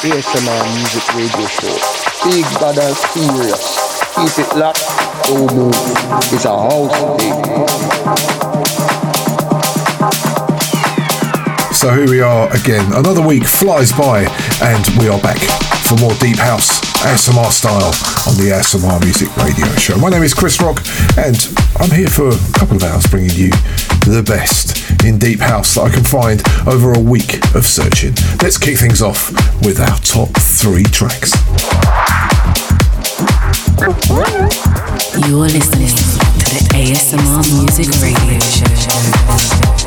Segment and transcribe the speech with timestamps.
[0.00, 1.76] ASMR Music Radio Show.
[2.24, 3.76] Big bad and serious.
[4.14, 4.80] Keep it locked,
[5.24, 5.74] don't move.
[6.32, 7.36] It's a house thing.
[11.74, 12.90] So here we are again.
[12.94, 14.24] Another week flies by,
[14.62, 15.40] and we are back
[15.84, 17.94] for more deep house ASMR style
[18.26, 19.96] on the ASMR Music Radio Show.
[19.98, 20.82] My name is Chris Rock,
[21.16, 21.36] and
[21.78, 23.50] I'm here for a couple of hours bringing you
[24.02, 28.14] the best in deep house that I can find over a week of searching.
[28.42, 29.30] Let's kick things off
[29.62, 31.30] with our top three tracks.
[35.28, 39.77] You're listening to the ASMR Music Radio Show.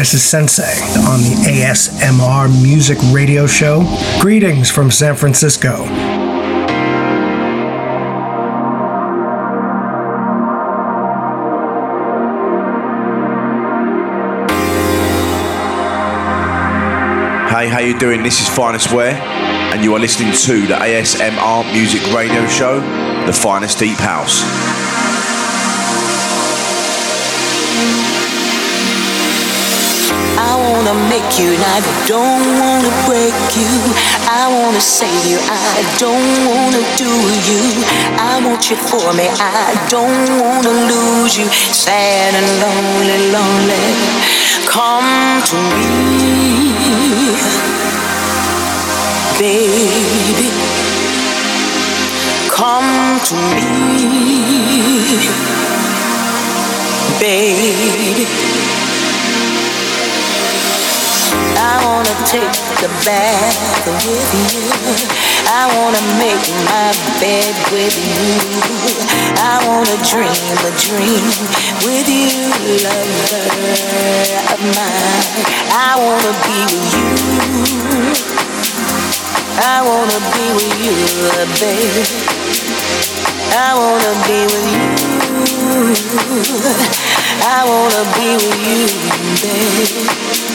[0.00, 3.84] This is Sensei on the ASMR Music Radio Show.
[4.18, 5.84] Greetings from San Francisco.
[17.50, 18.22] Hey, how you doing?
[18.22, 22.80] This is Finest Wear, and you are listening to the ASMR Music Radio Show,
[23.26, 24.89] the finest deep house.
[30.80, 33.72] Wanna make you and I don't wanna break you.
[34.28, 37.12] I wanna save you, I don't wanna do
[37.48, 37.62] you.
[38.16, 41.46] I want you for me, I don't wanna lose you.
[41.84, 43.86] Sad and lonely, lonely.
[44.64, 45.92] Come to me,
[49.38, 50.48] baby.
[52.48, 53.68] Come to me,
[57.20, 58.49] baby.
[61.84, 64.64] Wanna take the bath with you.
[65.48, 68.38] I wanna make my bed with you.
[69.40, 71.30] I wanna dream a dream
[71.84, 72.32] with you,
[72.84, 73.46] lover
[74.52, 75.44] of mine.
[75.72, 77.50] I wanna be with you.
[79.62, 80.96] I wanna be with you,
[81.60, 82.04] baby.
[83.52, 84.90] I wanna be with you.
[87.42, 88.86] I wanna be with you,
[89.42, 90.49] baby.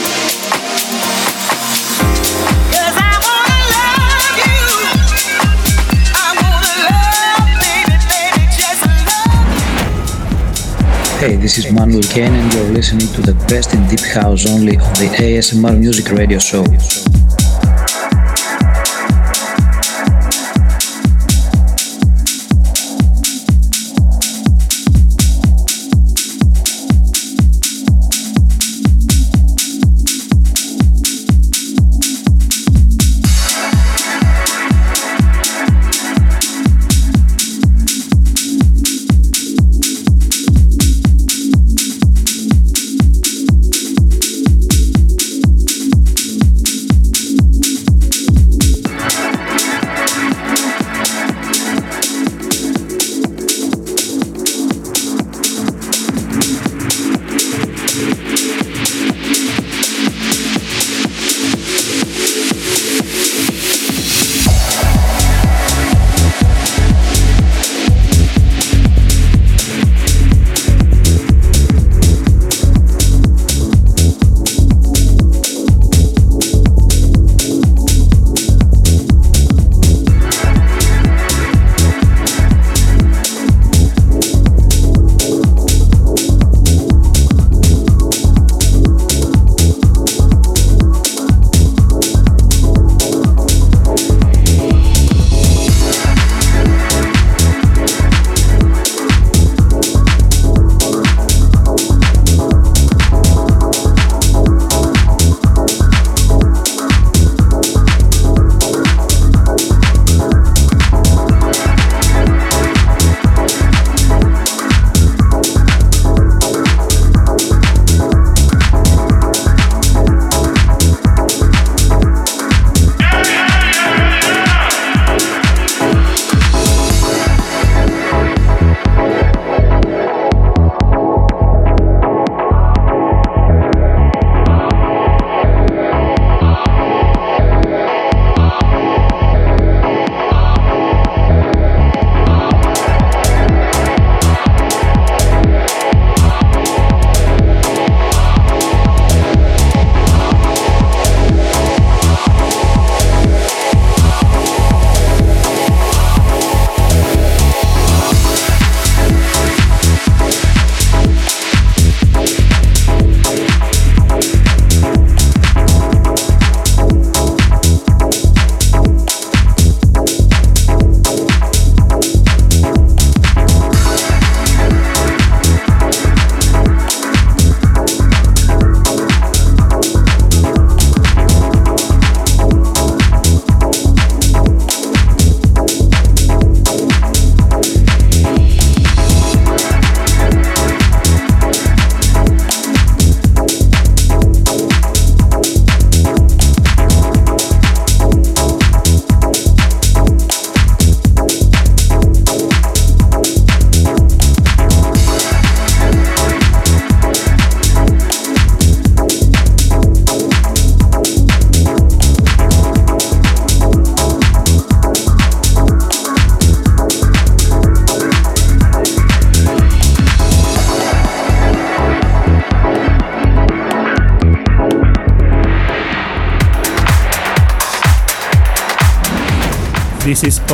[11.18, 14.76] Hey, this is Manuel Kane and you're listening to the best in Deep House only
[14.76, 16.62] on the ASMR Music Radio Show.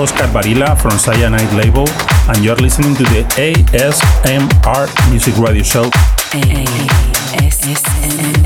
[0.02, 1.88] Oscar Barila from Cyanide Label,
[2.28, 5.90] and you're listening to the ASMR Music Radio Show.
[7.38, 8.41] ASMR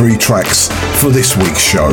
[0.00, 1.92] three tracks for this week's show.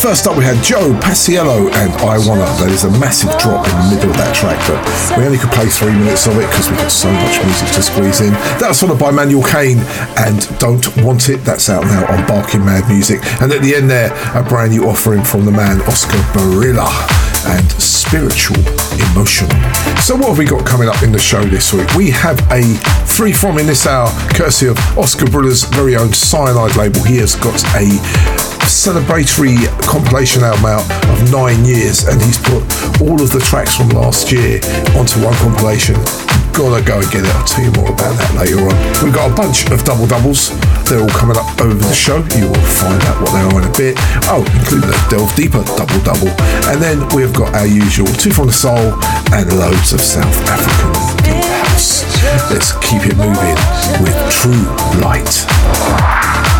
[0.00, 2.48] First up, we had Jo Paciello and I Wanna.
[2.56, 4.80] There is a massive drop in the middle of that track, but
[5.18, 7.82] we only could play three minutes of it because we've got so much music to
[7.82, 8.32] squeeze in.
[8.64, 9.84] That was followed by Manuel Kane
[10.16, 11.44] and Don't Want It.
[11.44, 13.20] That's out now on Barking Mad Music.
[13.42, 16.88] And at the end there, a brand new offering from the man Oscar Barila
[17.44, 17.68] and
[18.14, 18.62] spiritual
[19.10, 19.50] emotional.
[19.98, 21.92] So, what have we got coming up in the show this week?
[21.94, 22.62] We have a
[23.06, 27.02] free from in this hour, courtesy of Oscar Barila's very own Cyanide label.
[27.02, 27.90] He has got a
[28.70, 32.62] celebratory compilation album out of nine years, and he's put
[33.02, 34.60] all of the tracks from last year
[34.94, 35.96] onto one compilation
[36.54, 37.34] gotta go and get it.
[37.34, 38.74] I'll tell you more about that later on.
[39.02, 40.54] We've got a bunch of double doubles.
[40.84, 42.18] They're all coming up over the show.
[42.36, 43.96] You will find out what they are in a bit.
[44.28, 46.28] Oh, including a Delve Deeper double double.
[46.68, 48.92] And then we've got our usual Two from the Soul
[49.32, 50.92] and loads of South African
[51.24, 52.04] deep house.
[52.50, 53.56] Let's keep it moving
[54.02, 54.52] with Tru
[55.00, 56.53] Light.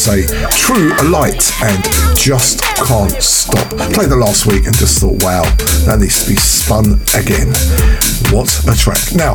[0.00, 0.24] Say.
[0.56, 1.84] Tru Light and
[2.16, 3.68] Just Can't Stop.
[3.92, 5.42] Played the last week and just thought, wow,
[5.84, 7.52] that needs to be spun again.
[8.32, 9.12] What a track.
[9.14, 9.34] Now,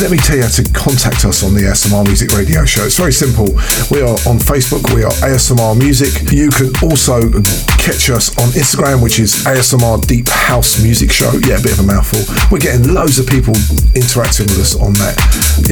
[0.00, 2.84] let me tell you how to contact us on the ASMR Music Radio Show.
[2.84, 3.48] It's very simple.
[3.88, 6.12] We are on Facebook, we are ASMR Music.
[6.32, 7.32] You can also
[7.80, 11.32] catch us on Instagram, which is ASMR Deep House Music Show.
[11.48, 12.20] Yeah, a bit of a mouthful.
[12.52, 13.56] We're getting loads of people
[13.96, 15.16] interacting with us on that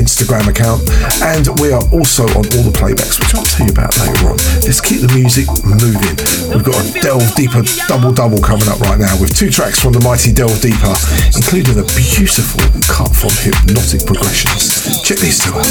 [0.01, 0.89] Instagram account.
[1.21, 4.41] And we are also on all the playbacks, which I'll tell you about later on.
[4.65, 6.17] Let's keep the music moving.
[6.49, 7.61] We've got a Delve Deeper
[7.93, 10.97] double double coming up right now with two tracks from the mighty Delve Deeper,
[11.37, 15.03] including a beautiful cut from Hypnotic Progressions.
[15.03, 15.67] Check these two out.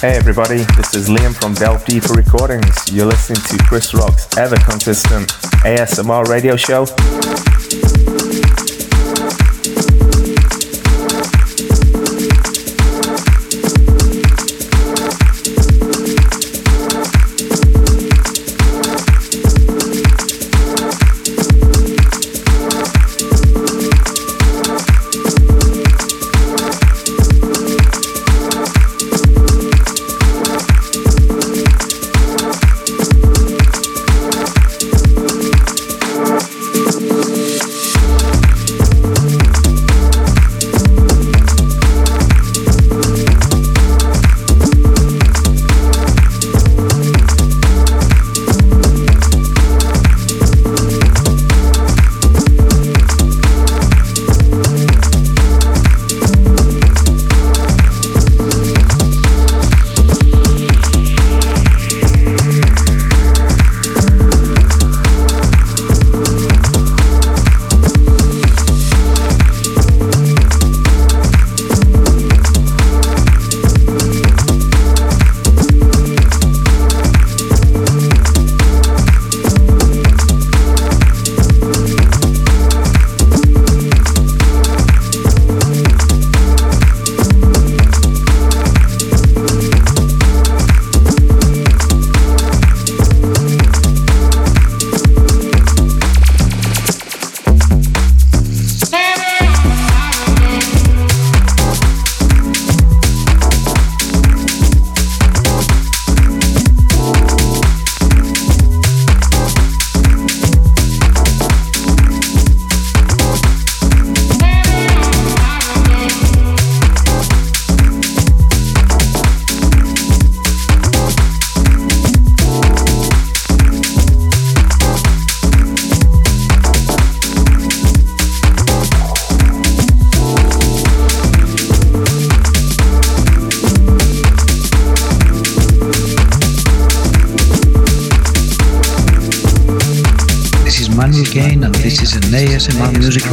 [0.00, 2.74] Hey everybody, this is Liam from Delve Deeper Recordings.
[2.90, 5.28] You're listening to Chris Rock's ever consistent
[5.64, 6.86] ASMR radio show.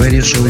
[0.02, 0.41] ASMR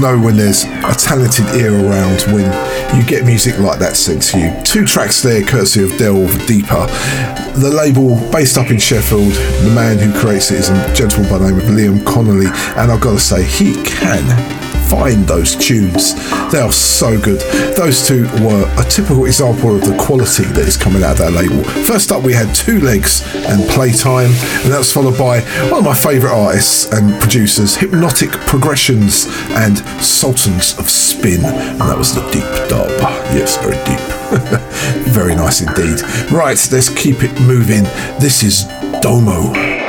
[0.00, 2.46] know when there's a talented ear around when
[2.96, 4.62] you get music like that sent to you.
[4.64, 6.86] Two tracks there, courtesy of Delve Deeper.
[7.60, 11.38] The label based up in Sheffield, the man who creates it is a gentleman by
[11.38, 14.59] the name of Liam Connolly, and I've got to say, he can
[14.90, 16.14] find those tunes.
[16.50, 17.40] They are so good.
[17.76, 21.32] Those two were a typical example of the quality that is coming out of that
[21.32, 21.62] label.
[21.84, 24.32] First up, we had Twolegs and Playtime,
[24.64, 29.78] and that was followed by one of my favourite artists and producers, Hypnotic Progressions and
[30.02, 32.90] Sultans of Spin, and that was the Deep Dub.
[33.32, 34.00] Yes, very deep.
[35.14, 36.02] very nice indeed.
[36.32, 37.84] Right, let's keep it moving.
[38.18, 38.64] This is
[39.00, 39.79] Domo.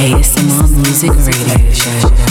[0.00, 2.29] ASMR Music Radio Show.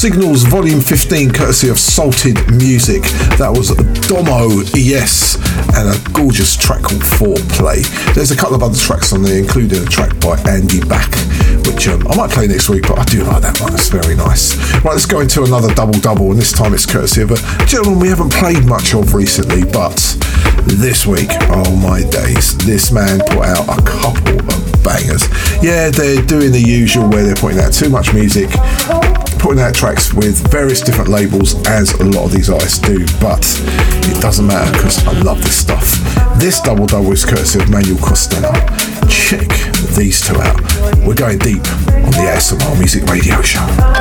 [0.00, 3.02] Signals Volume 15, courtesy of Salted Music.
[3.36, 3.68] That was
[4.08, 5.36] Domo ES
[5.76, 7.84] and a gorgeous track called Foreplay.
[8.14, 11.12] There's a couple of other tracks on there, including a track by Andy Back,
[11.68, 13.74] which um, I might play next week, but I do like that one.
[13.74, 14.56] It's very nice.
[14.80, 18.00] Right, let's go into another double double, and this time it's courtesy of a gentleman
[18.00, 20.00] we haven't played much of recently, but
[20.80, 25.28] this week, oh my days, this man put out a couple of bangers.
[25.60, 28.48] Yeah, they're doing the usual where they're putting out too much music
[29.40, 33.42] putting out tracks with various different labels as a lot of these artists do, but
[34.06, 35.98] it doesn't matter because I love this stuff.
[36.38, 38.52] This double double is courtesy of Manuel Costela.
[39.08, 39.48] Check
[39.96, 40.60] these two out.
[41.06, 43.99] We're going deep on the ASMR Music Radio Show.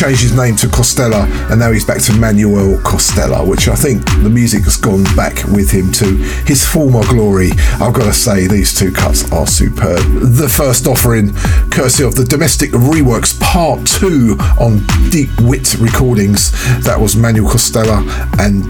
[0.00, 4.02] Changed his name to Costela and now he's back to Manuel Costela, which I think
[4.22, 7.50] the music has gone back with him to his former glory.
[7.74, 10.00] I've got to say, these two cuts are superb.
[10.22, 11.34] The first offering,
[11.70, 16.52] courtesy of the Domestic Reworks Part 2 on Deep Wit Recordings.
[16.82, 18.00] That was Manuel Costela
[18.40, 18.64] and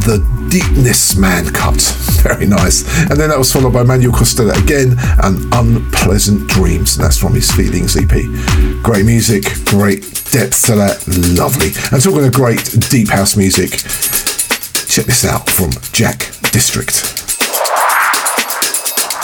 [0.00, 1.76] the Deepness Man cut.
[2.22, 2.88] Very nice.
[3.10, 6.96] And then that was followed by Manuel Costela again and Unpleasant Dreams.
[6.96, 8.08] And that's from his Feelings EP.
[8.82, 11.02] Great music, great depth to that.
[11.36, 11.70] Lovely.
[11.92, 13.70] And talking of great deep house music,
[14.88, 16.18] check this out from Jack
[16.52, 17.18] District.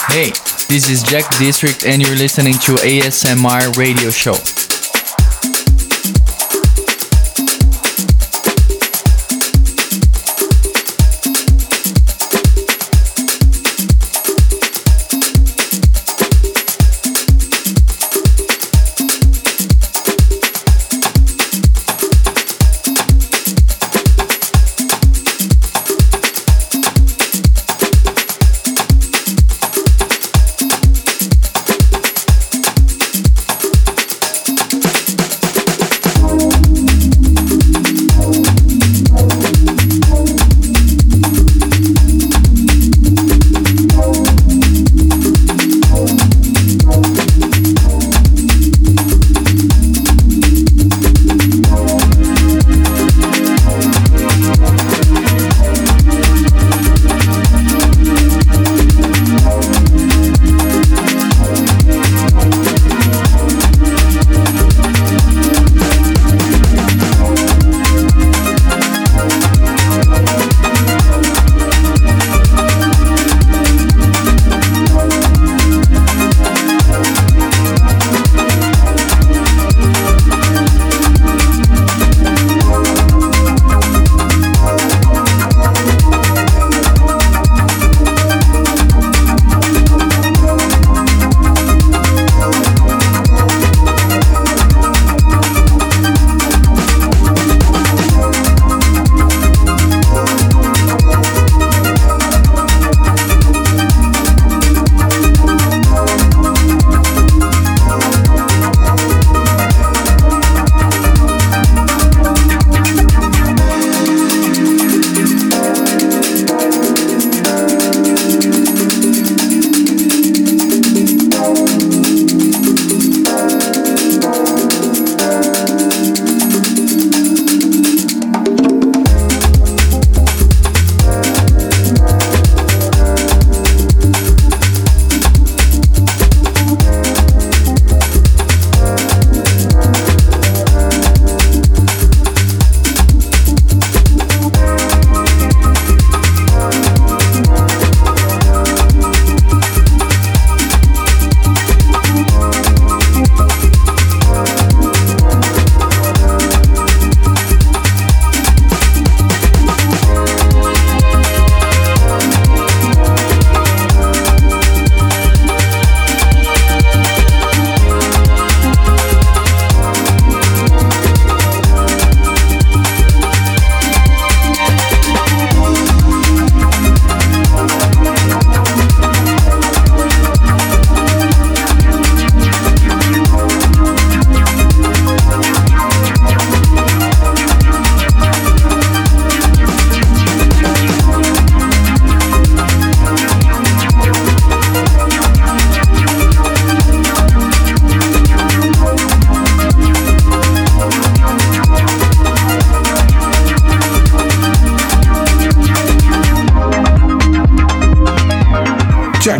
[0.08, 0.30] Hey,
[0.68, 4.65] this is Jack District, and you're listening to ASMR Radio Show.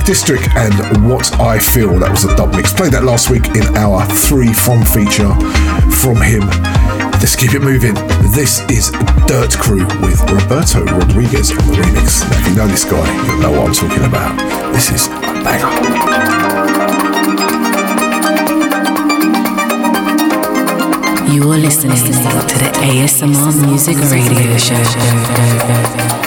[0.07, 1.99] District and What I Feel.
[1.99, 2.73] That was a dub mix.
[2.73, 5.35] Played that last week in our three from feature
[5.99, 6.47] from him.
[7.19, 7.99] Let's keep it moving.
[8.31, 8.95] This is
[9.27, 12.23] Dirt Crew with Roberto Rodriguez on the remix.
[12.23, 14.31] Now, if you know this guy, you'll know what I'm talking about.
[14.71, 15.75] This is a banger.
[21.35, 26.26] You are listening to the ASMR Music Radio Show.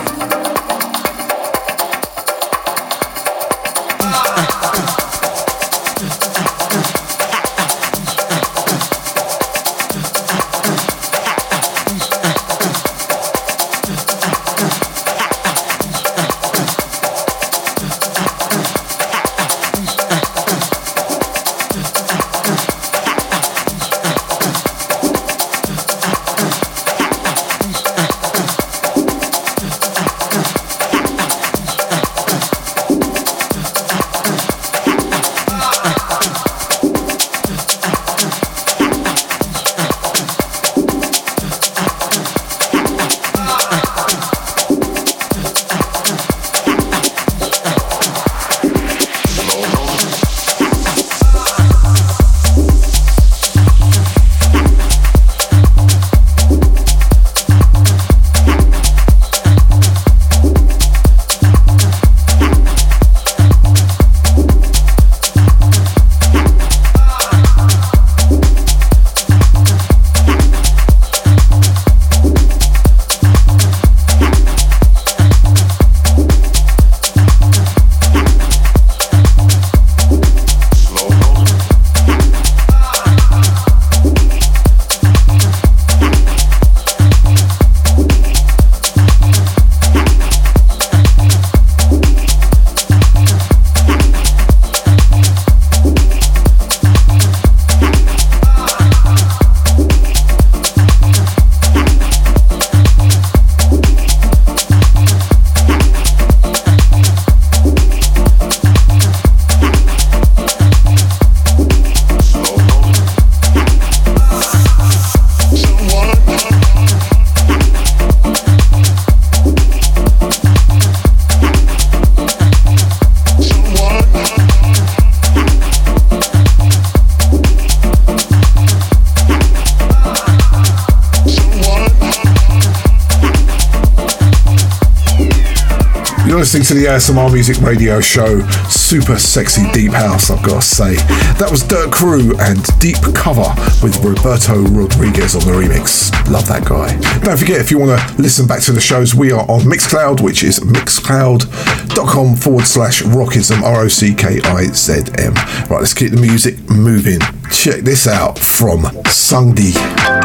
[136.52, 138.42] Listening to the ASMR Music Radio Show.
[138.70, 140.96] Super sexy deep house, I've got to say.
[141.38, 146.10] That was Dirt Crew and Deep Cover with Roberto Rodriguez on the remix.
[146.28, 146.98] Love that guy.
[147.20, 150.22] Don't forget, if you want to listen back to the shows, we are on Mixcloud,
[150.22, 155.36] which is mixcloud.com forward slash rockizm, R O C K I Z M.
[155.70, 157.20] Right, let's keep the music moving.
[157.52, 160.19] Check this out from Sungdi.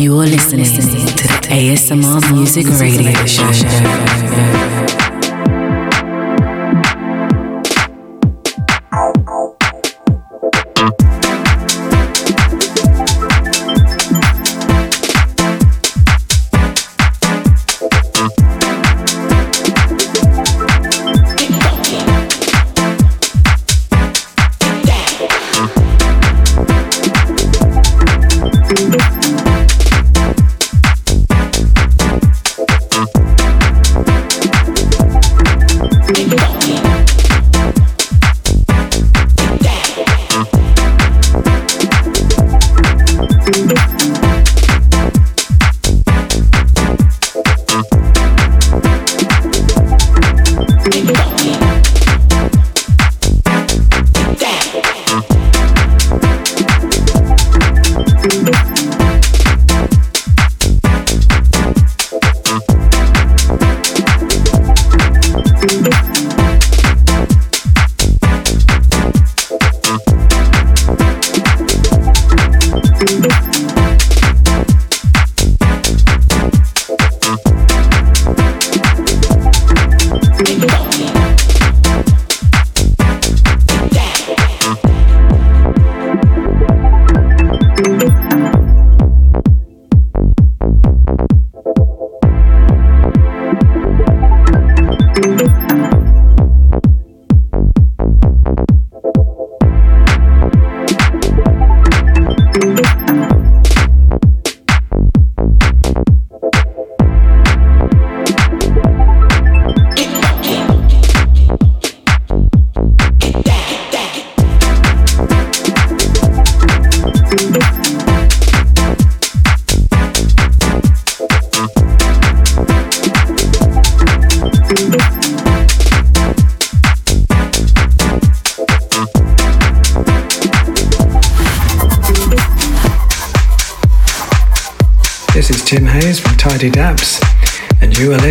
[0.00, 4.99] You are listening to the ASMR Music Radio Show.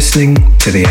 [0.09, 0.83] Listening to the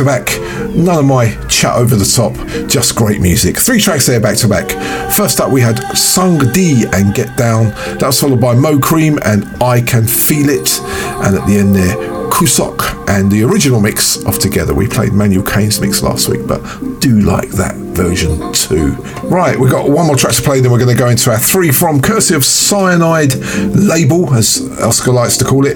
[0.00, 0.28] to back,
[0.74, 2.34] none of my chat over the top,
[2.68, 3.58] just great music.
[3.58, 4.70] Three tracks there back to back.
[5.12, 7.66] First up, we had Sung D and Get Down.
[7.98, 10.80] That was followed by Mo'Cream and I Can Feel It.
[11.24, 11.96] And at the end there,
[12.30, 14.74] Qusok and the original mix of Together.
[14.74, 16.60] We played Manuel Kane's mix last week, but
[17.00, 18.92] do like that version 2.
[19.24, 21.38] Right, we've got one more track to play, then we're going to go into our
[21.38, 23.34] three from courtesy of Cyanide
[23.74, 25.74] label, as Oscar likes to call it.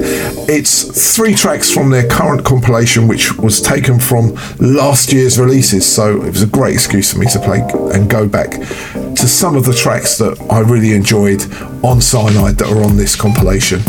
[0.48, 5.84] It's three tracks from their current compilation, which was taken from last year's releases.
[5.86, 7.60] So it was a great excuse for me to play
[7.92, 11.42] and go back to some of the tracks that I really enjoyed
[11.84, 13.80] on Cyanide that are on this compilation.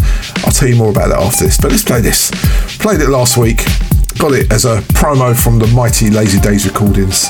[0.44, 2.32] I'll tell you more about that after this, but let's play this.
[2.80, 3.58] Played it last week,
[4.18, 7.30] got it as a promo from the mighty Lazy Days recordings.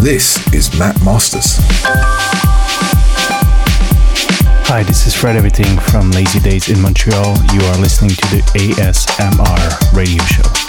[0.00, 1.56] This is Matt Masters.
[4.66, 7.36] Hi, this is Fred Everything from Lazy Days in Montreal.
[7.52, 10.67] You are listening to the ASMR radio show.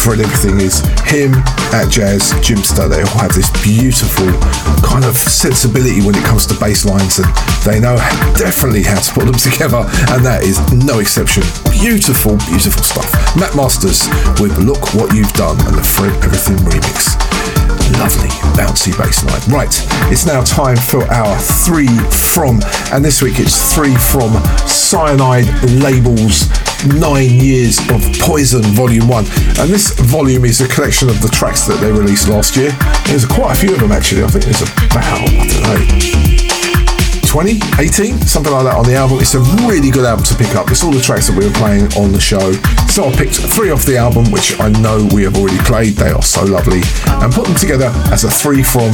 [0.00, 1.34] For everything is him
[1.76, 2.88] at Jazz, Jimpster.
[2.88, 4.32] They all have this beautiful
[4.80, 7.28] kind of sensibility when it comes to bass lines, and
[7.66, 7.96] they know
[8.38, 9.84] definitely how to put them together,
[10.14, 11.42] and that is no exception.
[11.70, 13.12] Beautiful, beautiful stuff.
[13.36, 14.08] Matt Masters
[14.40, 17.18] with Look What You've Done and the Fred Everything remix
[17.98, 19.42] lovely bouncy bass line.
[19.50, 19.74] Right,
[20.10, 21.90] it's now time for our three
[22.32, 22.60] from,
[22.92, 24.32] and this week it's three from
[24.66, 25.46] Cyanide
[25.82, 26.48] Labels
[26.86, 29.24] Nine Years of Poison Volume 1.
[29.60, 32.72] And this volume is a collection of the tracks that they released last year.
[33.06, 34.24] There's quite a few of them actually.
[34.24, 36.50] I think there's about, I don't know,
[37.30, 39.18] 20, 18, something like that on the album.
[39.20, 40.70] It's a really good album to pick up.
[40.70, 42.52] It's all the tracks that we were playing on the show.
[42.88, 45.94] So I picked three off the album, which I know we have already played.
[45.94, 46.82] They are so lovely.
[47.06, 48.90] And put them together as a three from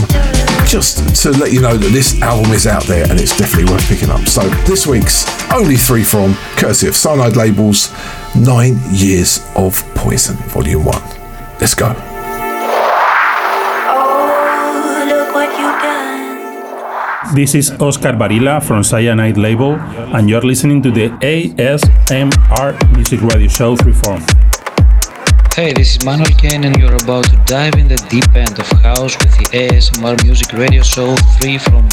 [0.67, 3.87] just to let you know that this album is out there and it's definitely worth
[3.89, 4.27] picking up.
[4.27, 7.93] So this week's only three from, courtesy of Cyanide Labels,
[8.35, 11.03] Nine Years of Poison, Volume 1.
[11.61, 11.95] Let's go.
[17.35, 19.75] This is Oscar Barila from Cyanide label,
[20.15, 24.36] and you're listening to the ASMR Music Radio Show Freeform.
[25.57, 28.69] Hey, this is Manuel Kane, and you're about to dive in the deep end of
[28.83, 31.89] house with the ASMR Music Radio Show 3 from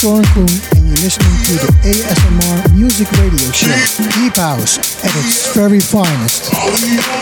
[0.00, 3.68] and and you're listening to the ASMR Music Radio Show,
[4.18, 7.19] Deep House at its very finest.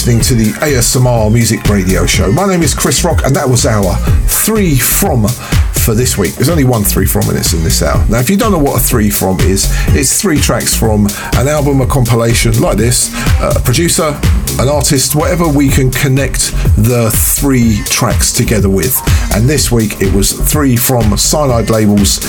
[0.00, 2.32] Listening to the ASMR Music Radio Show.
[2.32, 3.94] My name is Chris Rock, and that was our
[4.26, 5.28] three from
[5.84, 6.34] for this week.
[6.36, 8.02] There's only one three from minutes in this hour.
[8.08, 11.48] Now, if you don't know what a three from is, it's three tracks from an
[11.48, 13.10] album, a compilation like this,
[13.42, 14.18] uh, a producer,
[14.58, 18.96] an artist, whatever we can connect the three tracks together with.
[19.32, 22.20] And this week it was three from Cyanide Labels,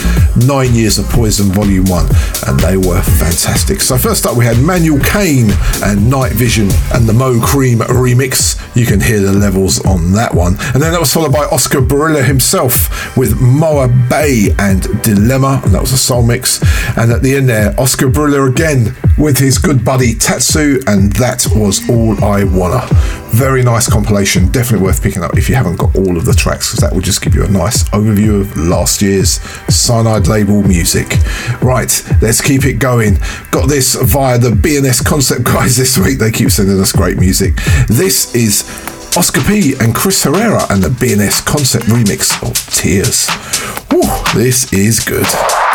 [0.47, 2.06] Nine Years of Poison Volume 1,
[2.47, 3.82] and they were fantastic.
[3.82, 5.49] So, first up, we had Manuel Kane
[5.84, 8.60] and Night Vision and the Mo'Cream remix.
[8.76, 10.54] You can hear the levels on that one.
[10.74, 15.74] And then that was followed by Oscar Barila himself with Moa Bay and Dilemma, and
[15.74, 16.62] that was a soul mix.
[16.97, 21.47] And at the end there, Oscar Barila again with his good buddy Tatsu, and that
[21.56, 23.20] was All I Wanna.
[23.34, 26.69] Very nice compilation, definitely worth picking up if you haven't got all of the tracks,
[26.69, 29.39] because that will just give you a nice overview of last year's
[29.73, 31.07] Cyanide label music.
[31.61, 33.17] Right, let's keep it going.
[33.49, 37.55] Got this via the BNS Concept guys this week, they keep sending us great music.
[37.88, 38.63] This is
[39.17, 43.29] Oscar P and Cris Herrera and the BNS Concept remix of Tears.
[43.89, 45.70] Whew, this is good.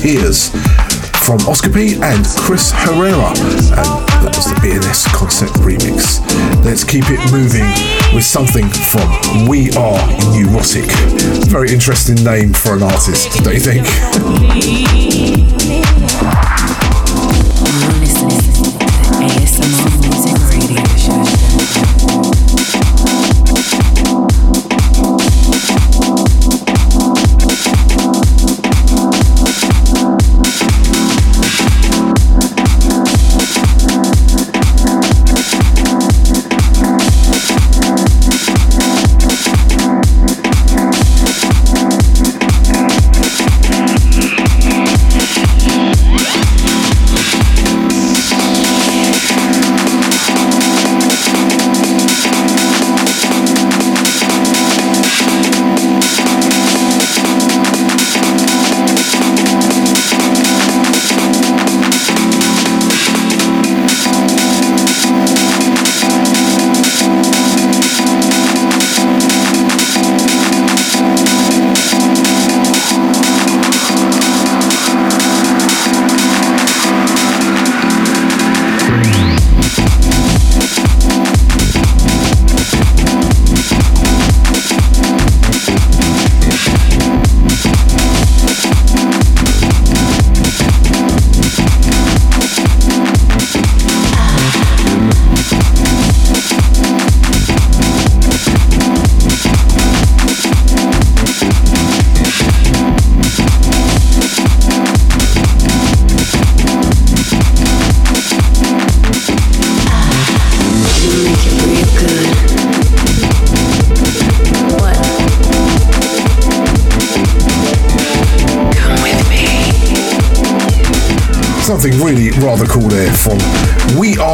[0.00, 0.50] Tears
[1.26, 3.90] from Oscar P and Cris Herrera, and
[4.22, 6.20] that was the BNS concept remix.
[6.64, 7.66] Let's keep it moving
[8.14, 9.98] with something from We Are
[10.30, 10.88] Neurotic.
[11.50, 13.86] Very interesting name for an artist, don't you think?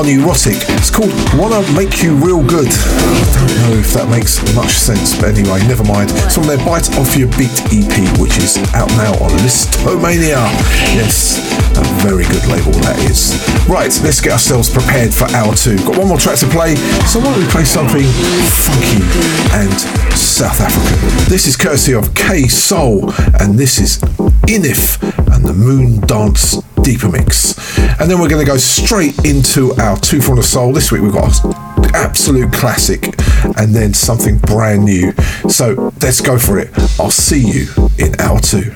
[0.05, 0.61] Neurotic.
[0.77, 2.69] It's called Wanna Make You Real Good.
[2.69, 6.13] I don't know if that makes much sense, but anyway, never mind.
[6.29, 10.45] It's from their Bite Off Your Beat EP, which is out now on Listomania.
[10.93, 11.41] Yes,
[11.73, 13.33] a very good label that is.
[13.65, 15.81] Right, let's get ourselves prepared for hour two.
[15.89, 16.77] Got one more track to play,
[17.09, 18.05] so why don't we play something
[18.61, 19.01] funky
[19.57, 19.73] and
[20.13, 21.01] South African?
[21.33, 23.09] This is courtesy of KaySoul,
[23.41, 23.97] and this is
[24.45, 25.01] Inif
[25.33, 27.54] and the Moon Dance Deeper Mix.
[28.01, 30.72] And then we're going to go straight into our Two from the Soul.
[30.72, 31.32] This week we've got
[31.95, 33.14] absolute classic
[33.57, 35.12] and then something brand new.
[35.49, 36.70] So let's go for it.
[36.99, 37.66] I'll see you
[37.99, 38.72] in hour two.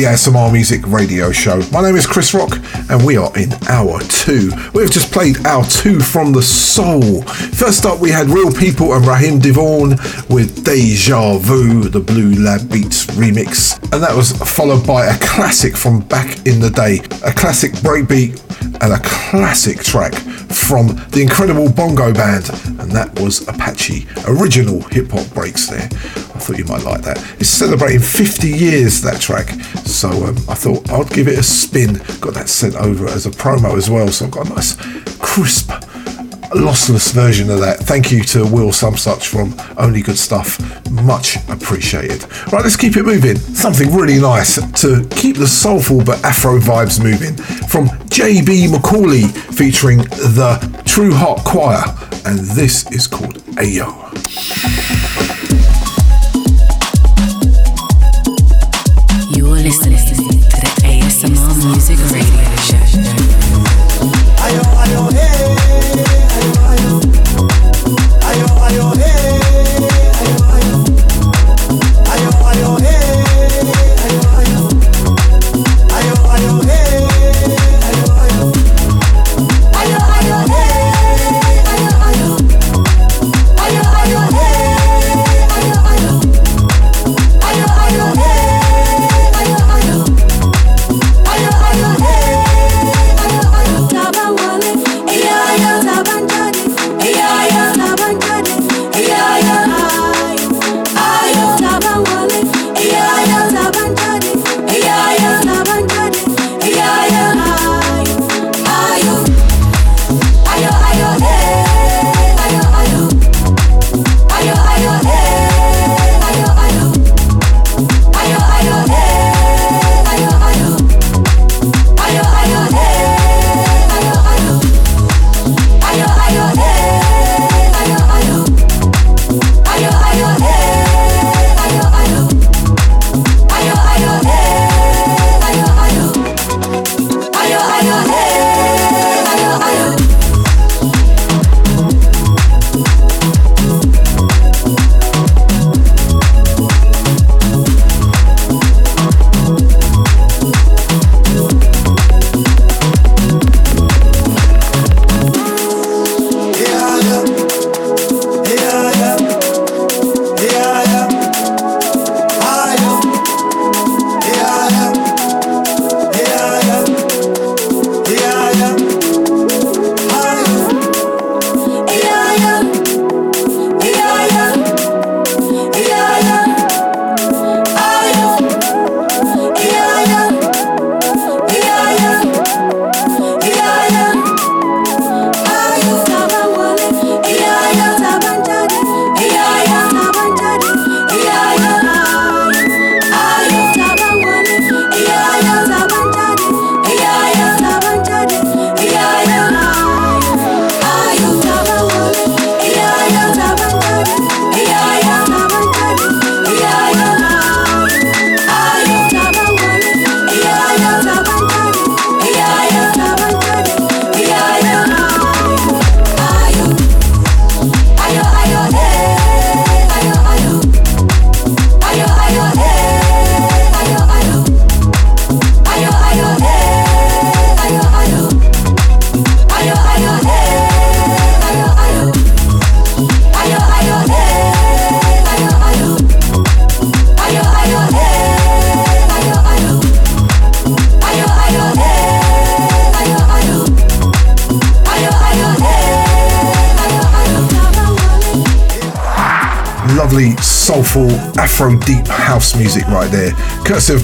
[0.00, 1.60] The ASMR Music Radio Show.
[1.70, 4.50] My name is Chris Rock, and we are in hour two.
[4.72, 7.20] We've just played hour two from the soul.
[7.20, 9.90] First up, we had Reel People and Raheem DeVaughn
[10.30, 15.76] with Deja Vu, the Blue Lab Beats remix, and that was followed by a classic
[15.76, 18.40] from back in the day, a classic breakbeat
[18.80, 20.14] and a classic track
[20.50, 22.48] from the incredible Bongo Band,
[22.80, 24.06] and that was Apache.
[24.26, 25.88] Original hip hop breaks there.
[26.40, 27.18] I thought you might like that.
[27.38, 29.50] It's celebrating 50 years, that track.
[30.00, 32.00] So um, I thought I'd give it a spin.
[32.20, 34.08] Got that sent over as a promo as well.
[34.08, 34.74] So I've got a nice,
[35.18, 35.68] crisp,
[36.56, 37.80] lossless version of that.
[37.80, 40.58] Thank you to Will Such from Only Good Stuff.
[40.90, 42.22] Much appreciated.
[42.50, 43.36] Right, let's keep it moving.
[43.36, 47.36] Something really nice to keep the soulful but Afro vibes moving
[47.68, 51.84] from JB McCauley featuring the True Heart Choir.
[52.24, 53.99] And this is called Ayo.
[59.70, 62.49] Listening to the ASMR Music Radio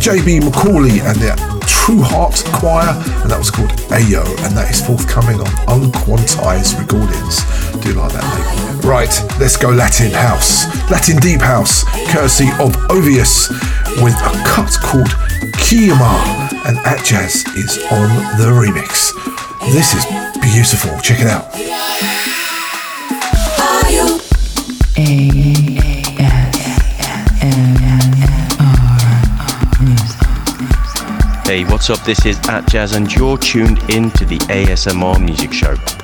[0.07, 1.35] JB McCauley and the
[1.67, 7.43] True Heart Choir, and that was called Ayo, and that is forthcoming on Unquantized Recordings.
[7.83, 8.87] Do like that label.
[8.89, 9.11] Right,
[9.41, 11.83] let's go Latin house, Latin deep house,
[12.15, 13.51] courtesy of Oveous,
[13.99, 15.11] with a cut called
[15.59, 18.07] Kiyama, and Atjazz is on
[18.39, 19.11] the remix.
[19.75, 20.07] This is
[20.39, 20.95] beautiful.
[21.03, 21.51] Check it out.
[31.77, 32.01] What's up?
[32.07, 35.96] This is Atjazz, and you're tuned in to the ASMR Music Show.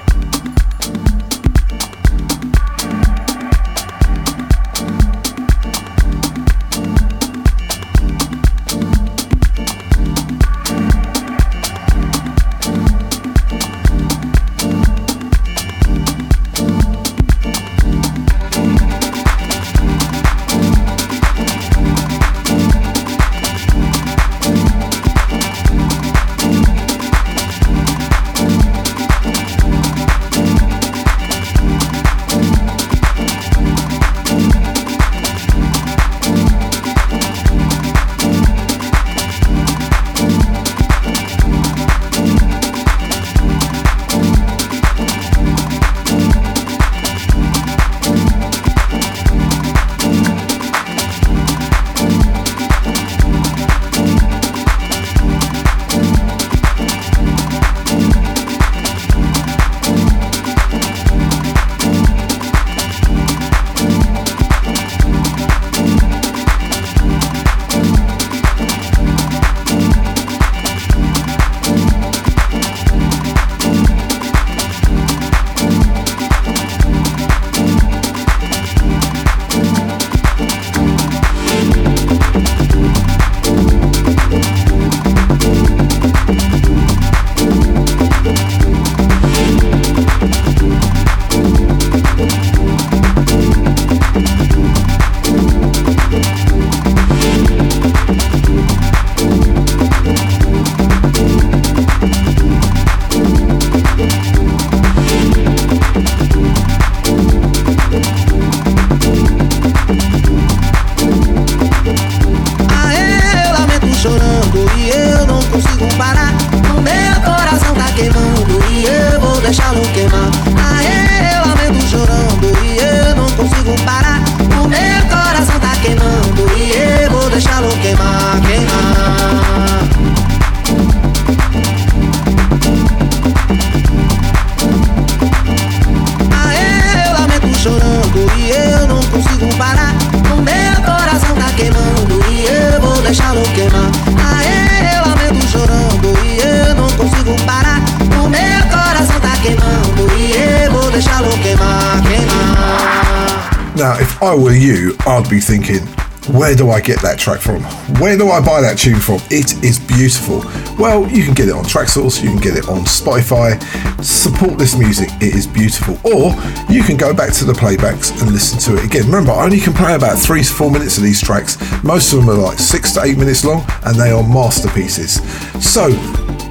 [156.72, 157.62] I get that track from?
[158.00, 159.20] Where do I buy that tune from?
[159.30, 160.40] It is beautiful.
[160.78, 163.60] Well, you can get it on Traxsource, you can get it on Spotify.
[164.02, 165.94] Support this music, it is beautiful.
[166.02, 166.32] Or
[166.72, 169.04] you can go back to the playbacks and listen to it again.
[169.04, 171.58] Remember, I only can play about three to four minutes of these tracks.
[171.84, 175.20] Most of them are like six to eight minutes long and they are masterpieces.
[175.62, 175.90] So,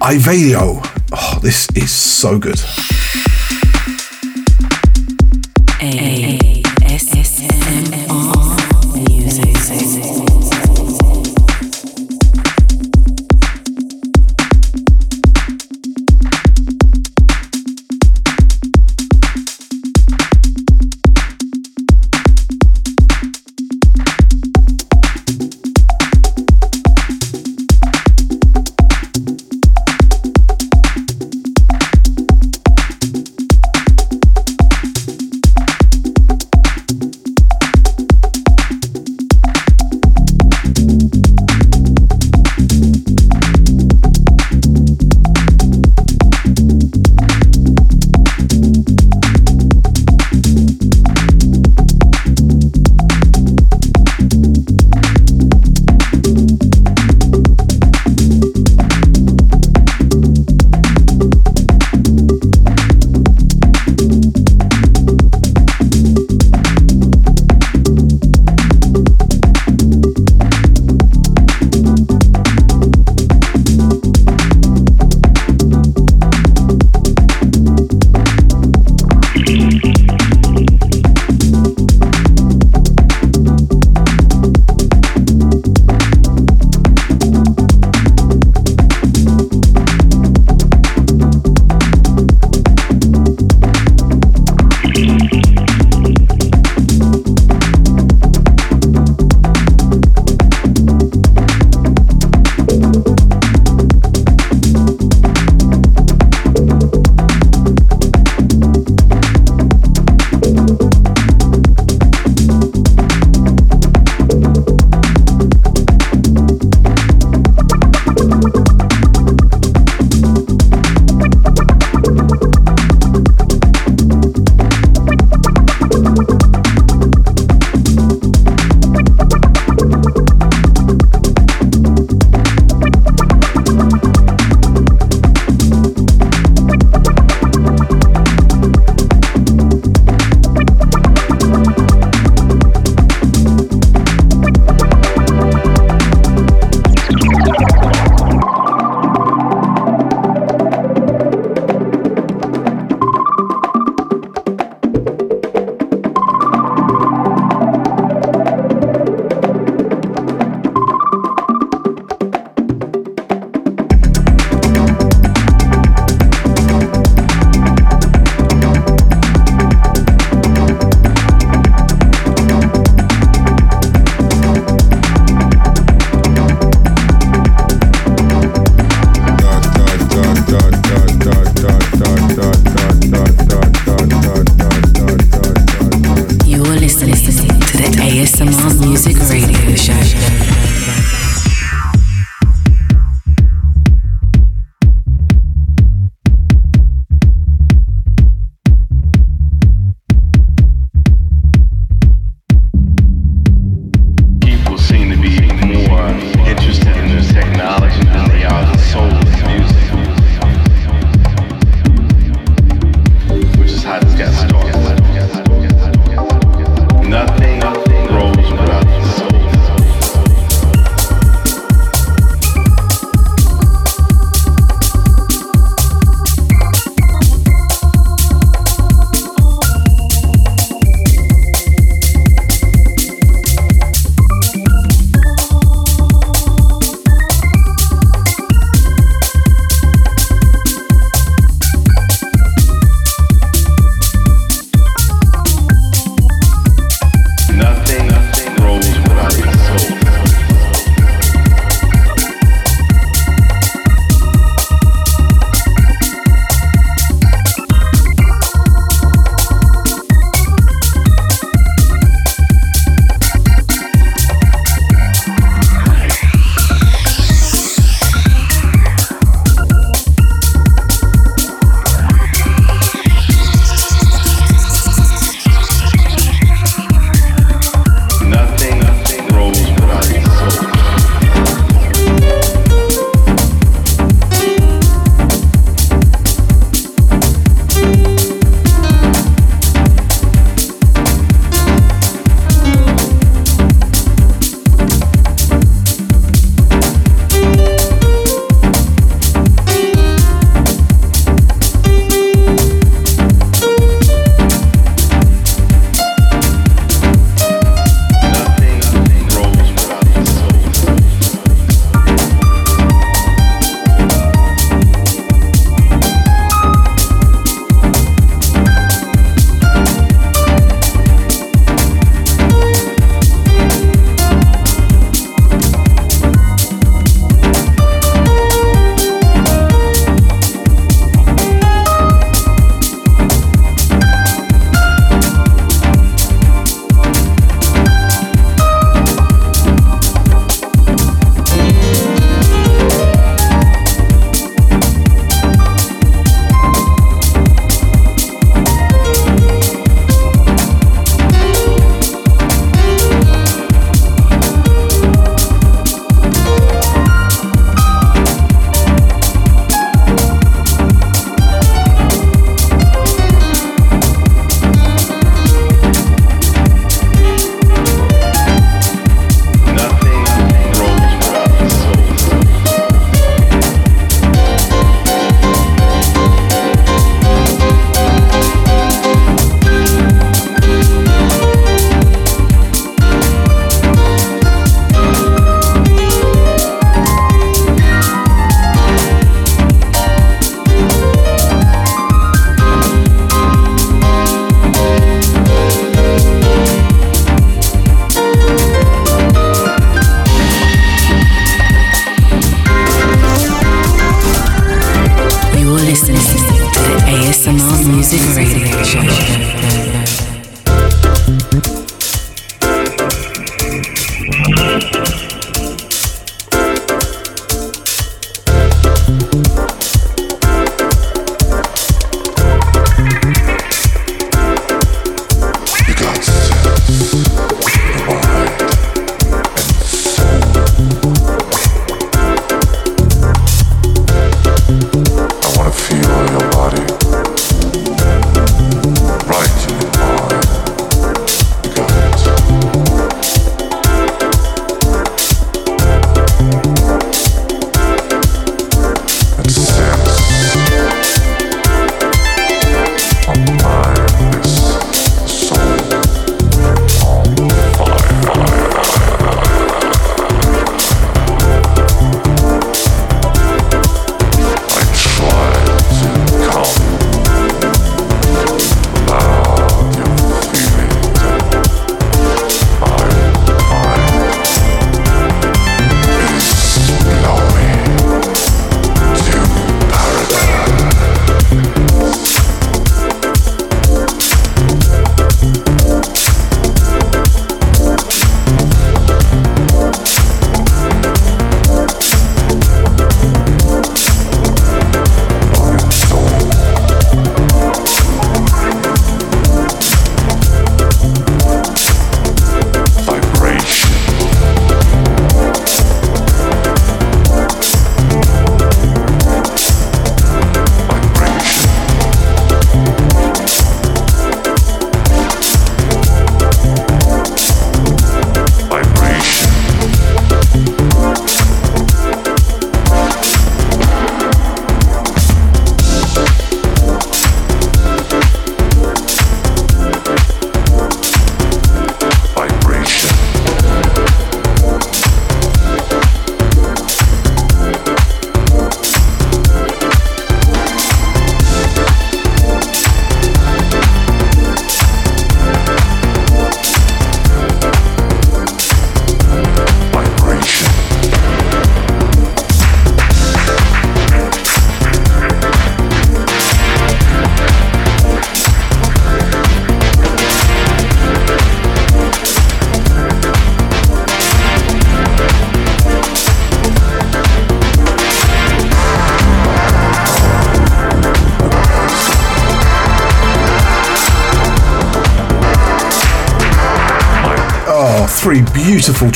[0.00, 0.82] Ivaylo.
[1.42, 2.60] This is so good.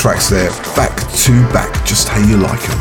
[0.07, 2.79] Tracks there, back to back, just how you like them.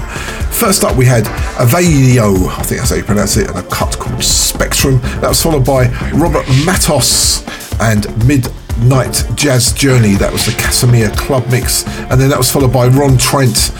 [0.51, 1.23] First up, we had
[1.57, 4.99] Avelio, I think that's how you pronounce it, and a cut called Spectrum.
[5.21, 7.43] That was followed by Robert Matos
[7.81, 10.13] and Midnight Jazz Journey.
[10.13, 11.87] That was the Casimir Club mix.
[12.11, 13.73] And then that was followed by Ron Trent,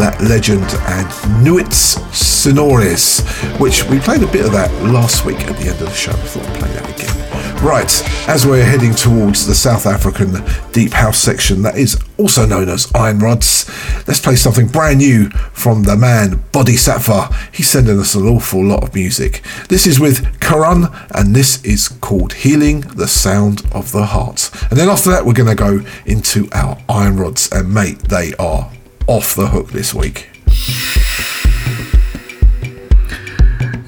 [0.00, 3.20] that legend, and Nuits Sonores,
[3.60, 6.12] which we played a bit of that last week at the end of the show.
[6.12, 7.62] I thought I'd play that again.
[7.62, 7.92] Right,
[8.26, 10.42] as we're heading towards the South African
[10.72, 13.68] Deep House section that is also known as Iron Rods,
[14.06, 17.34] let's play something brand new from the man Body Bodhisattva.
[17.52, 19.42] He's sending us an awful lot of music.
[19.68, 24.50] This is with Karun, and this is called Healing the Sound of the Heart.
[24.70, 28.34] And then after that, we're going to go into our Iron Rods, and mate, they
[28.34, 28.70] are
[29.06, 30.28] off the hook this week.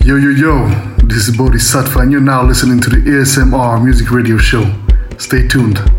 [0.04, 0.68] Yo, yo, yo,
[1.04, 4.64] this is Boddhi Satva, and you're now listening to the ASMR Music Radio Show.
[5.18, 5.97] Stay tuned.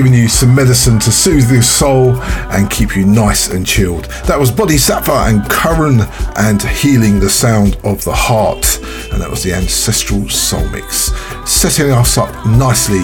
[0.00, 2.16] Giving you some medicine to soothe your soul
[2.52, 4.06] and keep you nice and chilled.
[4.24, 6.08] That was Body Bodhisattva and Karun
[6.38, 8.78] and Healing the Sound of the Heart.
[9.12, 11.12] And that was the Ancestral Soul Mix.
[11.44, 13.02] Setting us up nicely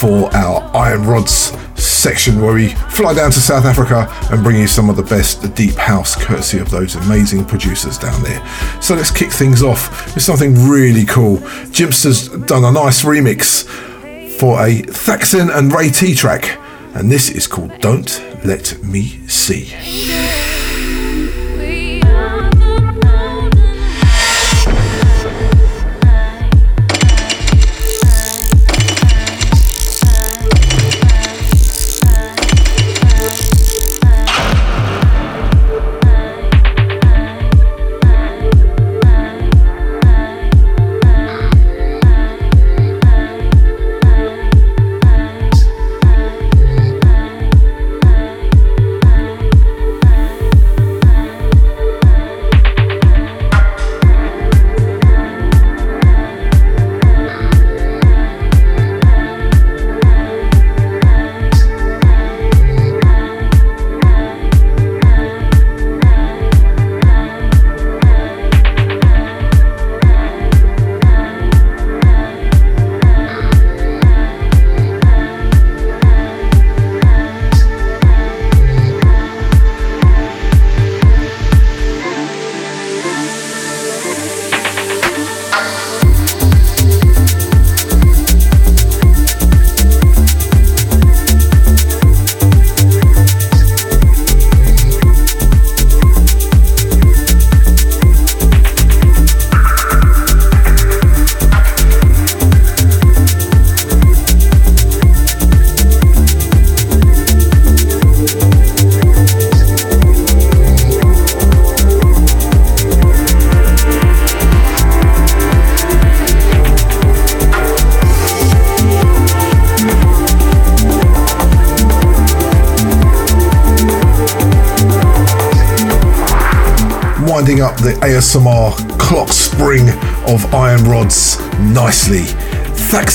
[0.00, 4.66] for our Iron Rods section where we fly down to South Africa and bring you
[4.66, 8.42] some of the best deep house courtesy of those amazing producers down there.
[8.80, 11.36] So let's kick things off with something really cool.
[11.68, 13.68] Jimpster's done a nice remix
[14.42, 16.58] for a Thakzin and Ray T track,
[16.96, 19.72] and this is called Don't Let Me See.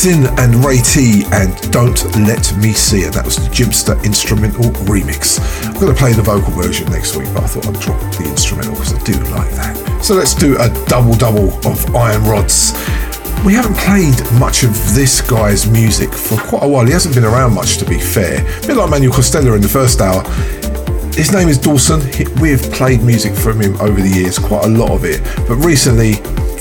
[0.08, 3.14] Thakzin and Ray T and Don't Let Me See It.
[3.14, 5.40] That was the Jimpster instrumental remix.
[5.66, 8.26] I'm going to play the vocal version next week, but I thought I'd drop the
[8.26, 10.04] instrumental because I do like that.
[10.04, 12.72] So let's do a double double of iron rods.
[13.46, 16.86] We haven't played much of this guy's music for quite a while.
[16.86, 18.42] He hasn't been around much, to be fair.
[18.42, 20.24] A bit like Manuel Costela in the first hour.
[21.16, 22.00] His name is Dwson.
[22.40, 25.56] We have played music from him over the years, quite a lot of it, but
[25.58, 26.16] recently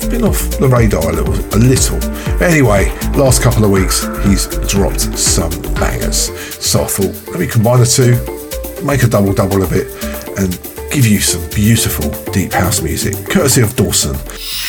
[0.09, 1.35] been off the radar a little.
[1.35, 2.03] A little.
[2.43, 6.29] Anyway, last couple of weeks he's dropped some bangers.
[6.65, 9.87] So I thought, let me combine the two, make a double double of it,
[10.39, 10.53] and
[10.93, 14.66] give you some beautiful deep house music, courtesy of Dwson.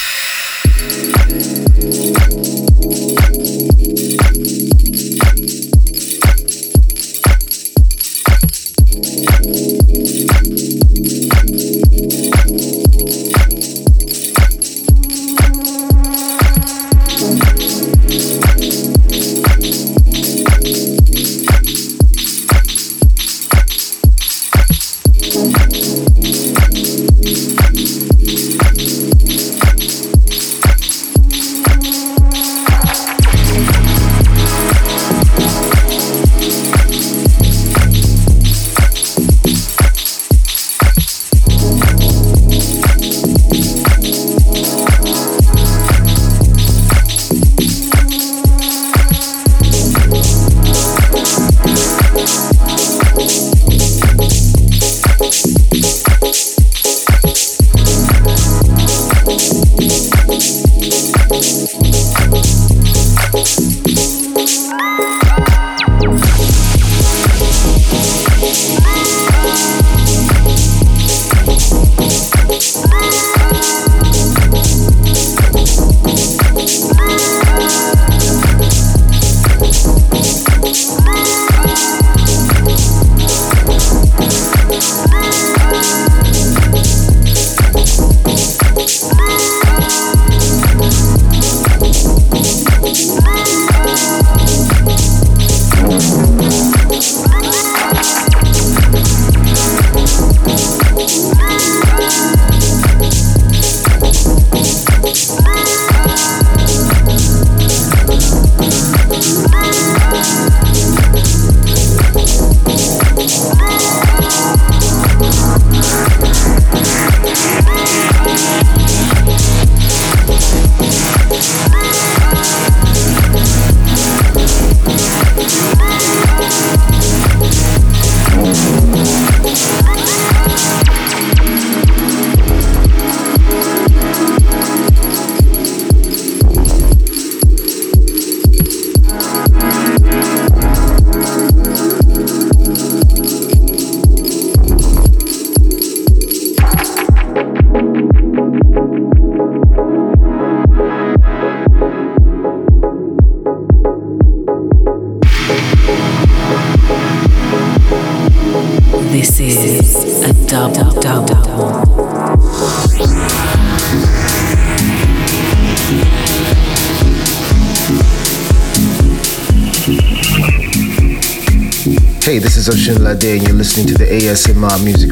[174.83, 175.06] Music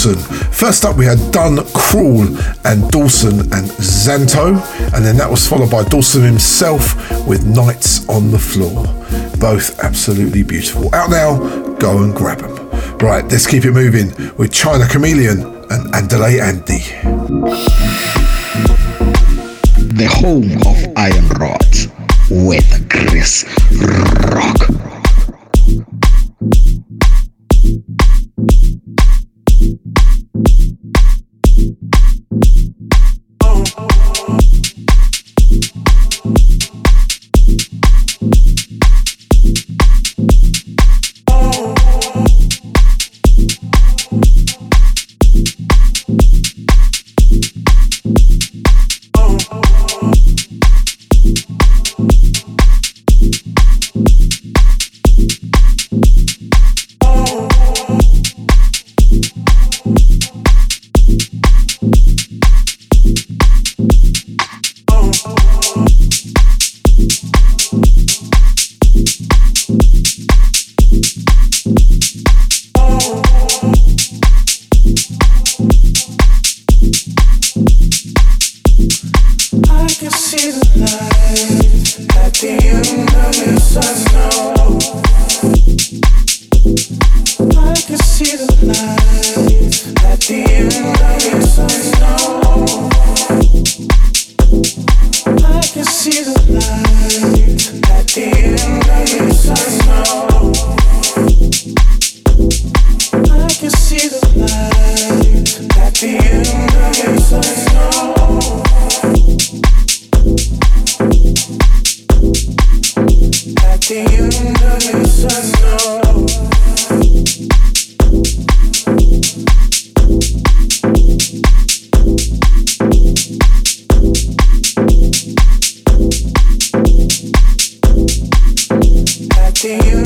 [0.00, 0.16] Dwson.
[0.54, 2.22] First up, we had Done Cruel
[2.64, 4.56] and Dwson and Xanto,
[4.94, 6.94] and then that was followed by Dwson himself
[7.26, 8.86] with Nights on the Floor.
[9.38, 10.94] Both absolutely beautiful.
[10.94, 11.38] Out now,
[11.74, 12.70] go and grab them.
[12.98, 15.40] Right, let's keep it moving with China Chameleon
[15.70, 16.80] and Andale Andy.
[19.96, 21.88] The home of Iron Rods
[22.30, 22.79] with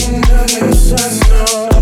[0.06, 1.73] Yes, I know.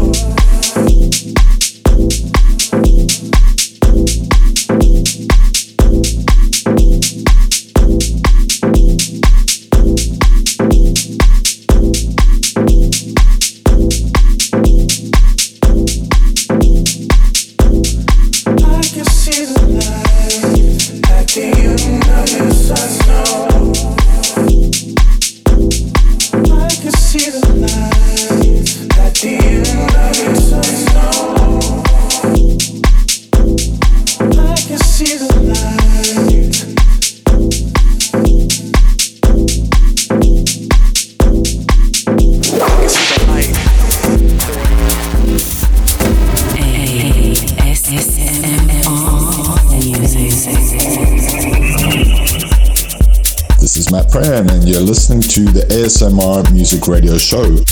[56.02, 57.71] ASMR Music Radio Show.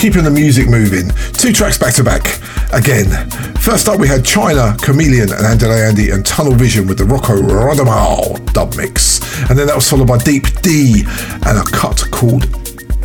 [0.00, 1.10] Keeping the music moving.
[1.34, 2.24] Two tracks back to back.
[2.72, 3.28] Again.
[3.56, 7.36] First up, we had China, Chameleon, and Andale Andy, and Tunnel Vision with the Rocco
[7.36, 9.20] Rodamaal dub mix.
[9.50, 11.04] And then that was followed by Deep D
[11.44, 12.46] and a cut called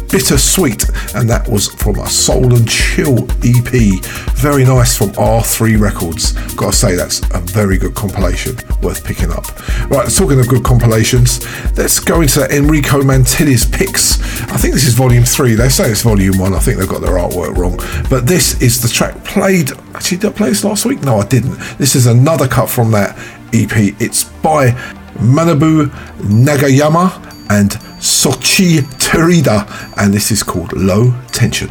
[0.08, 4.02] Bittersweet, and that was from a Soul and Chill EP.
[4.36, 6.32] Very nice from R3 Records.
[6.56, 8.56] Gotta say, that's a very good compilation,
[8.86, 9.45] worth picking up.
[9.90, 11.44] Right, talking of good compilations,
[11.76, 14.22] let's go into Enrico Mantini's picks.
[14.44, 15.56] I think this is volume three.
[15.56, 16.53] They say it's volume one.
[16.53, 17.78] I think they've got their artwork wrong.
[18.10, 19.72] But this is the track played.
[19.94, 21.02] Actually, did I play this last week?
[21.02, 21.57] No, I didn't.
[21.78, 23.18] This is another cut from that
[23.53, 23.99] EP.
[23.99, 24.72] It's by
[25.18, 25.88] Manabu
[26.20, 29.68] Nagayama and Soichi Terada,
[29.98, 31.70] and this is called Low Tension.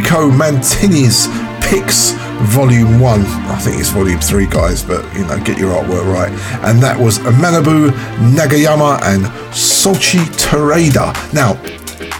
[0.00, 1.26] Enrico Mantini's
[1.62, 2.12] Picks
[2.54, 3.20] Volume 1.
[3.20, 6.30] I think it's Volume 3, guys, but you know, get your artwork right.
[6.64, 7.90] And that was Manabu
[8.34, 11.12] Nagayama and Soichi Terada.
[11.34, 11.60] Now,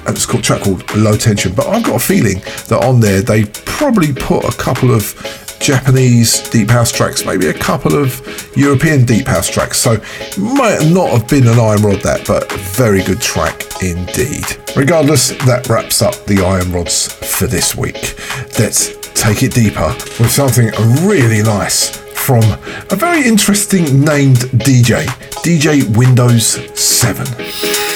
[0.07, 3.47] it's called track called Low Tension, but I've got a feeling that on there they
[3.65, 5.15] probably put a couple of
[5.61, 8.21] Japanese deep house tracks, maybe a couple of
[8.57, 9.79] European deep house tracks.
[9.79, 14.45] So it might not have been an Iron Rod that, but very good track indeed.
[14.77, 18.19] Regardless, that wraps up the Iron Rods for this week.
[18.59, 19.89] Let's take it deeper
[20.19, 20.67] with something
[21.09, 22.43] really nice from
[22.91, 25.07] a very interesting named DJ,
[25.43, 26.45] DJ Windows
[26.79, 27.90] 7.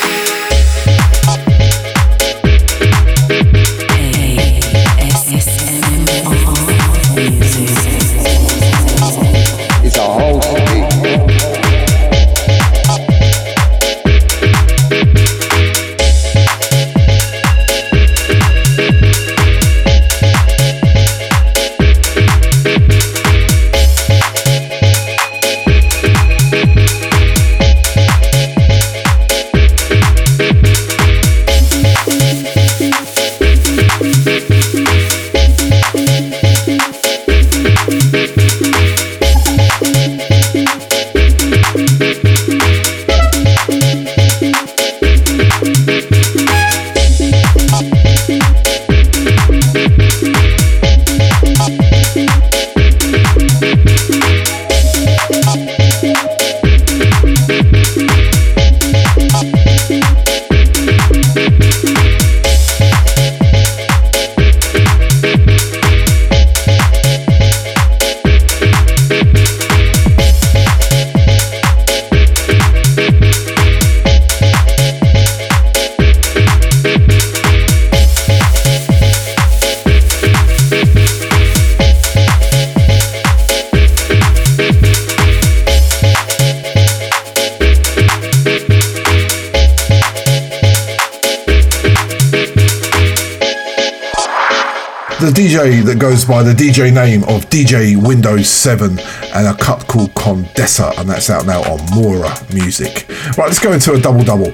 [95.54, 100.98] That goes by the DJ name of DJ Windows 7 and a cut called Condessa,
[100.98, 103.08] and that's out now on Mora Music.
[103.38, 104.50] Right, let's go into a double double.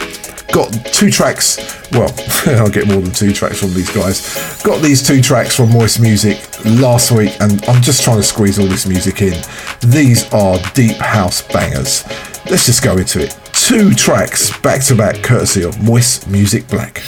[0.53, 1.57] Got two tracks,
[1.93, 2.15] well,
[2.61, 4.63] I'll get more than two tracks from these guys.
[4.63, 8.59] Got these two tracks from Moist Music last week, and I'm just trying to squeeze
[8.59, 9.43] all this music in.
[9.81, 12.07] These are deep house bangers.
[12.51, 13.39] Let's just go into it.
[13.55, 17.00] Two tracks back to back, courtesy of Moist Music Black.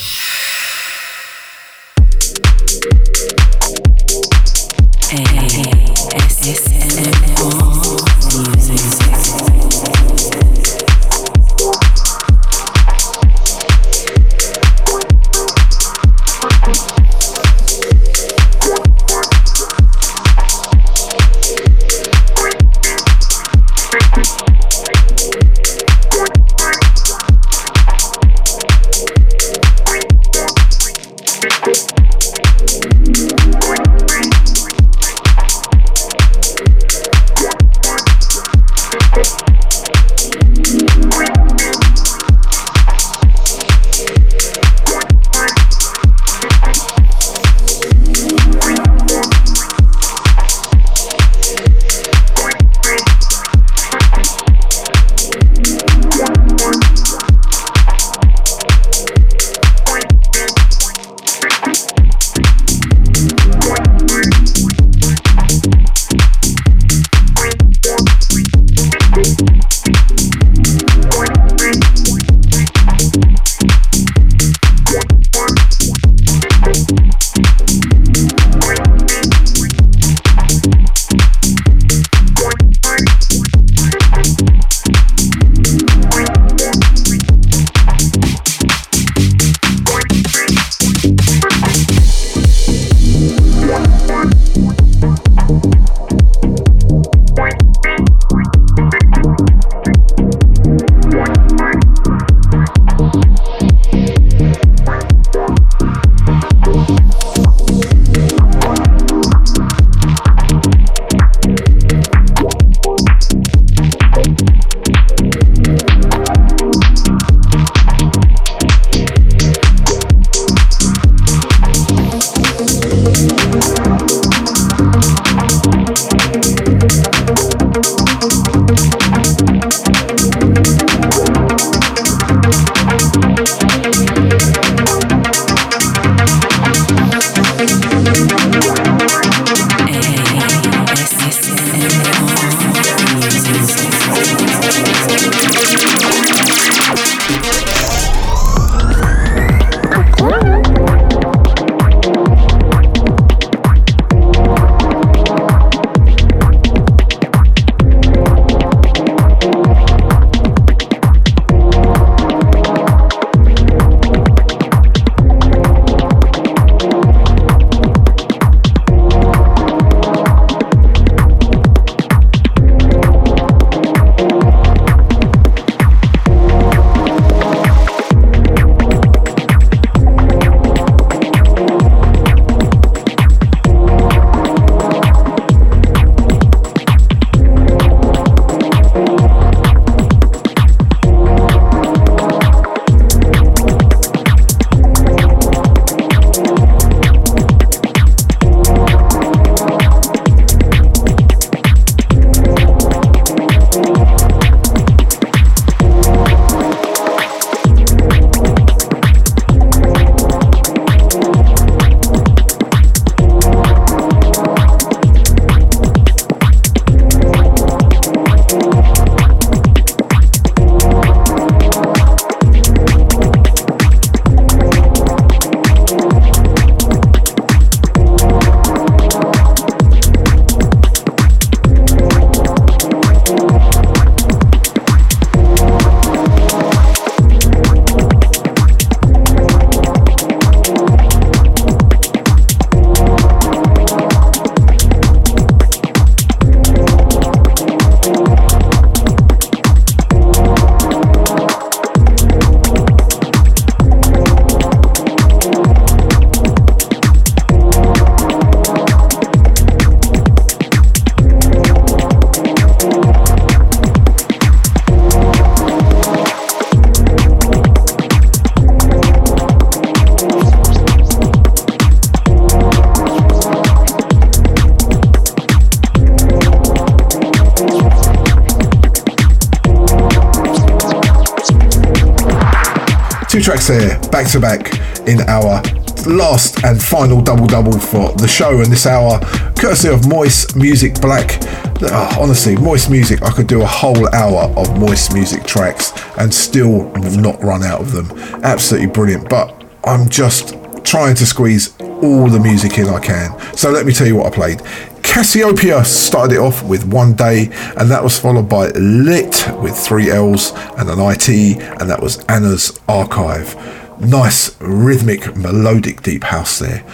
[284.40, 285.62] Back to back, in our
[286.06, 289.20] last and final double double for the show and this hour,
[289.58, 291.38] courtesy of Moist Music Black.
[291.82, 296.32] Oh, honestly, Moist Music, I could do a whole hour of Moist Music tracks and
[296.32, 296.90] still
[297.20, 298.10] not run out of them.
[298.42, 303.38] Absolutely brilliant, but I'm just trying to squeeze all the music in I can.
[303.56, 304.62] So let me tell you what I played.
[305.02, 310.10] Cassiopeia started it off with One Day, and that was followed by Lit with three
[310.10, 313.54] L's and an IT, and that was Anna's Archive.
[314.02, 316.84] Nice rhythmic, melodic deep house there.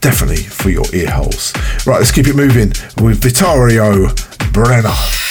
[0.00, 1.52] Definitely for your ear holes.
[1.84, 2.68] Right, let's keep it moving
[3.02, 4.06] with Vittorio
[4.52, 5.25] Brena.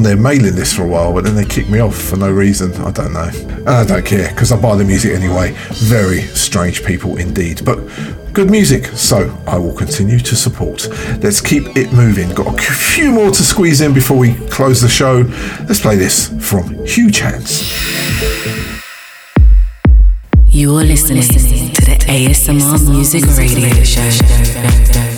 [0.00, 2.32] On their mailing list for a while, but then they kicked me off for no
[2.32, 2.72] reason.
[2.76, 3.28] I don't know.
[3.28, 5.52] And I don't care because I buy the music anyway.
[5.72, 7.62] Very strange people indeed.
[7.66, 7.76] But
[8.32, 10.88] good music, so I will continue to support.
[11.22, 12.30] Let's keep it moving.
[12.30, 15.26] Got a few more to squeeze in before we close the show.
[15.68, 17.60] Let's play this from HUGEhands.
[20.48, 25.09] You are listening to the ASMR Music Radio Show.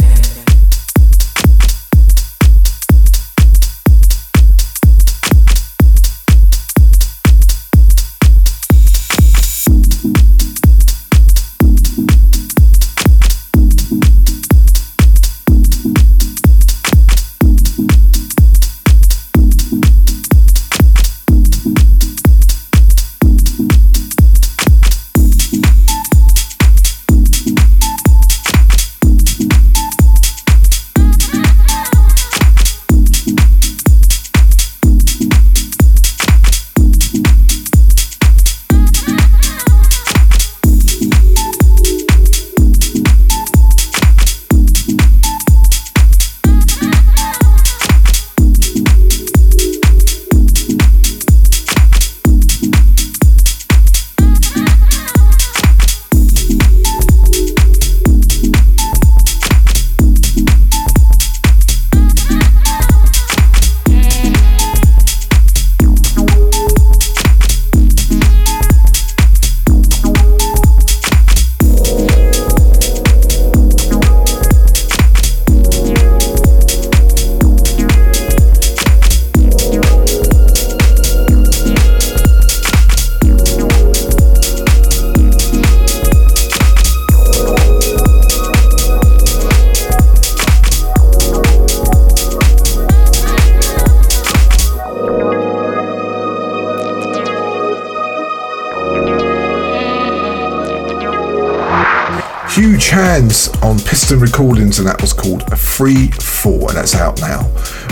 [104.22, 107.40] Recordings, and that was called a Free Fall, and that's out now.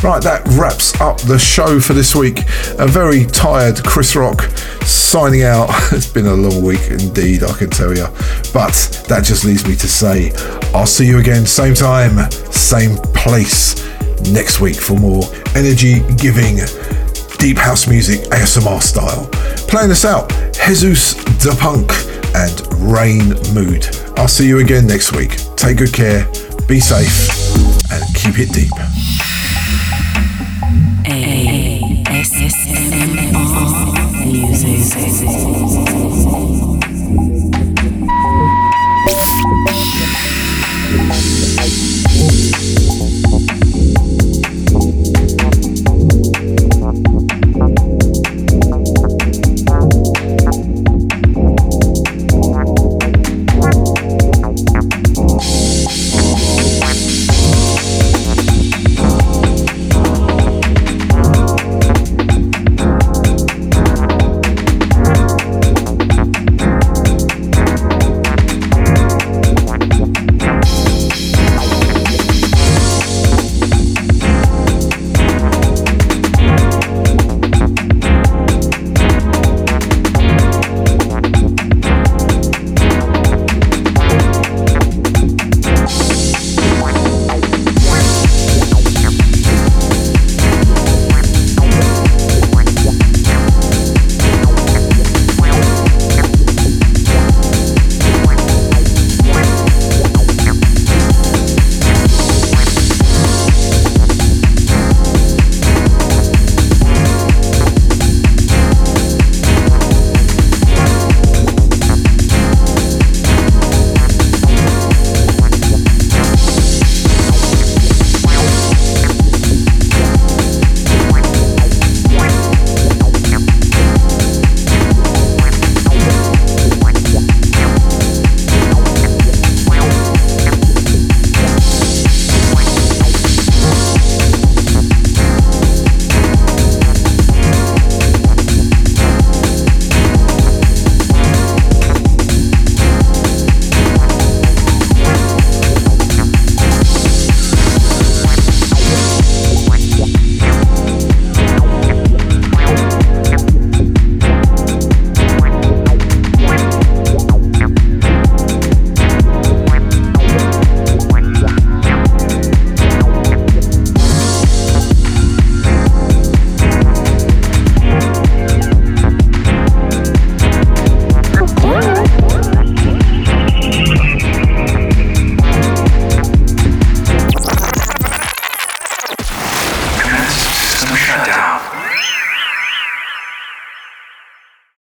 [0.03, 2.39] Right, that wraps up the show for this week.
[2.79, 4.43] A very tired Chris Rock
[4.87, 5.69] signing out.
[5.93, 8.07] it's been a long week indeed, I can tell you.
[8.55, 10.33] But that just leaves me to say,
[10.73, 13.85] I'll see you again, same time, same place
[14.31, 15.25] next week for more
[15.57, 16.61] energy giving
[17.39, 19.27] deep house music, ASMR style.
[19.67, 21.91] Playing us out, Jesus the Punk
[22.37, 23.89] and Rain Mood.
[24.19, 25.40] I'll see you again next week.
[25.61, 26.27] Take good care,
[26.67, 27.29] be safe,
[27.93, 28.90] and keep it deep.